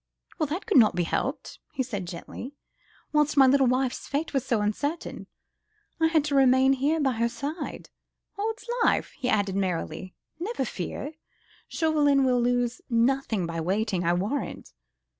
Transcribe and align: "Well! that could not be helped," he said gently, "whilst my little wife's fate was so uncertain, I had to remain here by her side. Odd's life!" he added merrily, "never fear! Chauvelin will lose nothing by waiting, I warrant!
"Well! 0.39 0.47
that 0.47 0.65
could 0.65 0.79
not 0.79 0.95
be 0.95 1.03
helped," 1.03 1.59
he 1.73 1.83
said 1.83 2.07
gently, 2.07 2.55
"whilst 3.13 3.37
my 3.37 3.45
little 3.45 3.67
wife's 3.67 4.07
fate 4.07 4.33
was 4.33 4.43
so 4.43 4.61
uncertain, 4.61 5.27
I 5.99 6.07
had 6.07 6.25
to 6.25 6.33
remain 6.33 6.73
here 6.73 6.99
by 6.99 7.11
her 7.11 7.29
side. 7.29 7.91
Odd's 8.35 8.65
life!" 8.83 9.11
he 9.19 9.29
added 9.29 9.55
merrily, 9.55 10.15
"never 10.39 10.65
fear! 10.65 11.11
Chauvelin 11.67 12.23
will 12.25 12.41
lose 12.41 12.81
nothing 12.89 13.45
by 13.45 13.61
waiting, 13.61 14.03
I 14.03 14.13
warrant! 14.13 14.73